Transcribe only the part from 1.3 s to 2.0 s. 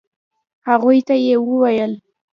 وويل.